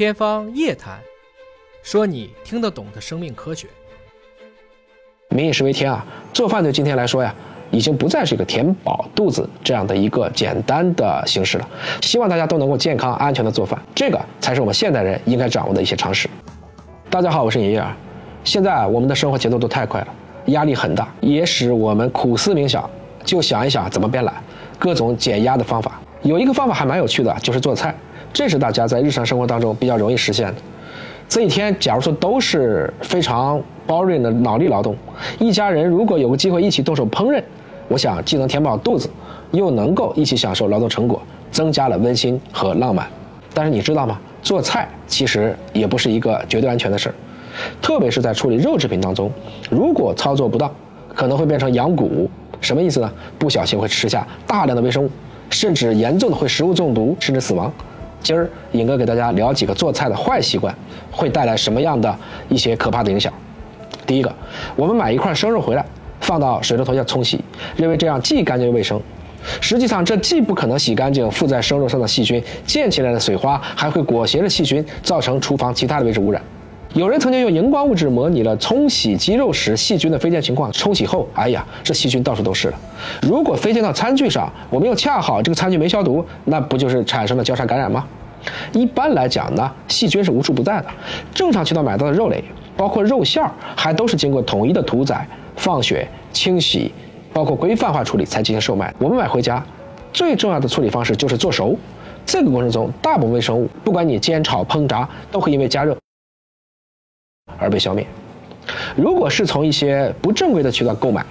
[0.00, 0.98] 天方夜谭，
[1.82, 3.66] 说你听得懂的生命科学。
[5.28, 7.34] 民以食为天啊，做饭对今天来说呀，
[7.70, 11.68] 已经不再是一个填饱肚子这样的一个简单的形式了。
[12.00, 16.30] 希望大家都能够健康安全的做饭，这个才是我们现代人应该掌握的一些常识。
[17.10, 17.94] 大家好，我是爷爷啊。
[18.42, 20.08] 现在我们的生活节奏都太快了，
[20.46, 22.88] 压力很大，也使我们苦思冥想，
[23.22, 24.42] 就想一想怎么变懒，
[24.78, 26.00] 各种减压的方法。
[26.22, 27.94] 有一个方法还蛮有趣的，就是做菜。
[28.32, 30.54] 这是大家在日常生活当中比较容易实现的。
[31.28, 34.96] 这一天，假如说都是非常 boring 的脑力劳动，
[35.38, 37.42] 一家人如果有个机会一起动手烹饪，
[37.88, 39.08] 我想既能填饱肚子，
[39.52, 43.06] 又能够一起享受劳动成果，增加了温馨和浪漫。
[43.54, 44.18] 但是你知道吗？
[44.42, 47.14] 做菜其实也不是一个绝对安全的事儿，
[47.82, 49.30] 特别是在处理肉制品当中，
[49.70, 50.72] 如果操作不当，
[51.14, 52.28] 可能会变成羊骨。
[52.60, 53.12] 什么意思呢？
[53.38, 55.10] 不小心会吃下大量的微生物，
[55.50, 57.72] 甚至严重的会食物中毒，甚至死亡。
[58.22, 60.74] 今儿尹哥给大家聊几个做菜的坏习惯，
[61.10, 62.14] 会带来什么样的
[62.48, 63.32] 一些可怕的影响？
[64.06, 64.32] 第一个，
[64.76, 65.84] 我们买一块生肉回来，
[66.20, 67.42] 放到水龙头下冲洗，
[67.76, 69.00] 认为这样既干净又卫生。
[69.60, 76.42] 实际上，这既不可能洗干净附在生肉上的细菌，溅起来的水花还会裹挟着细菌，造成厨房其他的位置污染。
[76.94, 82.78] 有人曾经用荧光物质模拟了冲洗鸡肉时细菌的飞溅情况，冲洗后，哎呀，这细菌到处都是了。
[83.22, 88.04] 如果飞溅到餐具上，我们又恰好这个餐具没消毒，那不就是产生了交叉感染吗？
[88.72, 90.86] 一般来讲呢，细菌是无处不在的。
[91.32, 92.42] 正常渠道买到的肉类，
[92.76, 96.90] 包括肉馅儿，还都是经过统一的屠宰、放血、清洗，
[97.32, 98.92] 包括规范化处理才进行售卖。
[98.98, 99.64] 我们买回家，
[100.12, 101.78] 最重要的处理方式就是做熟。
[102.26, 105.96] 这个过程中，大部分微生物，不管你煎炒烹炸，都会因为加热。
[107.58, 108.06] 而被消灭。
[108.94, 111.24] 如果是从一些不正规的渠道购买，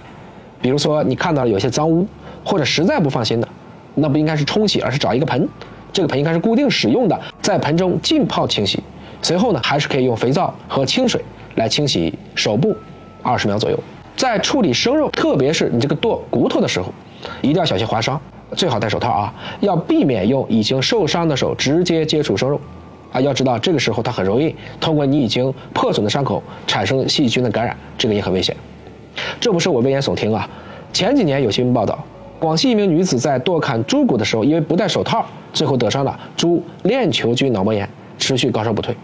[0.62, 2.06] 比如说你看到了有些脏污，
[2.44, 3.48] 或者实在不放心的，
[3.96, 5.48] 那不应该是冲洗，而是找一个盆，
[5.94, 8.82] 这个盆应该是固定使用的，在盆中浸泡清洗。
[9.22, 11.22] 随后呢，还是可以用肥皂和清水
[11.56, 12.76] 来清洗手部，
[13.22, 13.80] 二十秒左右。
[14.16, 16.94] 在处理生肉，特别是你这个剁骨头的时候，
[17.42, 18.20] 一定要小心划伤，
[18.56, 22.60] 最好戴手套啊，要避免用已经受伤的手直接接触生肉。
[23.12, 28.56] 啊，要知道这个时候它很容易通过你已经破损的伤口产生细菌的感染，这个也很危险。
[29.40, 30.48] 这不是我危言耸听啊！
[30.94, 32.04] 前几年有新闻报道，
[32.40, 37.88] 广西一名女子在剁砍猪骨的时候，因为不戴手套，最后得上了猪链球菌脑膜炎，
[38.18, 38.96] 持续高烧不退。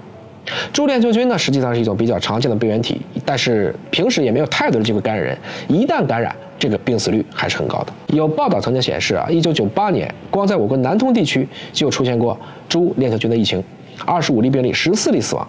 [0.71, 5.37] 猪链球菌呢，实际上是一种比较常见的病原体，但是平时也没有太多的机会感染人，
[5.67, 7.91] 一旦感染，这个病死率还是很高的。
[8.15, 12.39] 有报道曾经显示啊，一九九八年光在我国南通地区就出现过
[12.69, 13.63] 猪链球菌的疫情。
[14.05, 15.47] 二十五例病例，十四例死亡。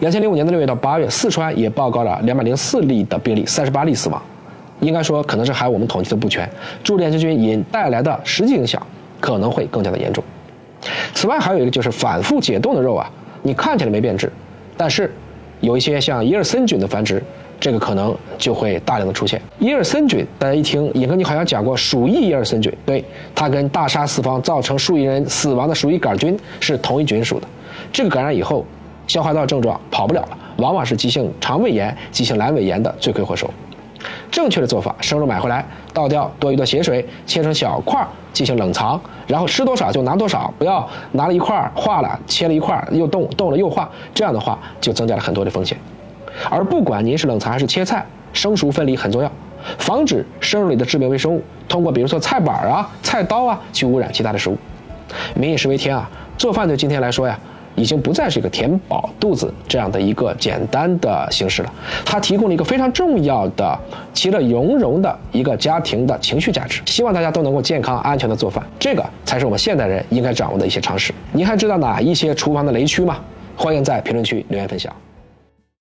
[0.00, 4.22] 两千零五年的六月到八月，四川也报告了两百零四例的病例，三十八例死亡。
[4.80, 6.48] 应该说，可能是还我们统计的不全。
[6.82, 8.84] 猪链球菌引带来的实际影响
[9.20, 10.22] 可能会更加的严重。
[11.14, 13.08] 此外，还有一个就是反复解冻的肉啊，
[13.42, 14.32] 你看起来没变质，
[14.76, 15.12] 但是
[15.60, 17.22] 有一些像伊尔森菌的繁殖。
[17.62, 20.26] 这个可能就会大量的出现伊尔森菌。
[20.36, 23.04] 大家一听，尹哥你好像讲过鼠疫伊尔森菌，对，
[23.36, 27.46] 它跟大杀四方造成数亿人死亡的鼠疫杆菌是同一菌属的。
[27.92, 28.66] 这个感染以后，
[29.06, 33.48] 消化道症状跑不了了，往往是急性肠胃炎、急性阑尾炎的罪魁祸首。
[34.28, 35.64] 正确的做法，生肉买回来，
[35.94, 45.78] 倒掉多余的血水，切成小块进行冷藏，然后吃多少就拿多少，不要拿了一块化了，切了一块又冻，冻了又化，这样的话就增加了很多的风险。
[46.50, 49.30] 而不管您是冷藏还是切菜，生熟分离很重要，
[49.78, 54.56] 防止生肉里的致病微生物通过比如说菜板啊、菜刀啊去污染其他的食物。
[55.34, 57.38] 民以食为天啊，做饭对今天来说呀，
[57.74, 61.72] 已经不再是一个填饱肚子这样的一个简单的形式了，
[62.04, 63.78] 它提供了一个非常重要的、
[64.14, 66.80] 其乐融融的一个家庭的情绪价值。
[66.86, 71.12] 希望大家都能够健康安全的做饭，这个才是我们现代人应该掌握的一些常识。
[71.32, 73.18] 您还知道哪一些厨房的雷区吗？
[73.54, 74.90] 欢迎在评论区留言分享。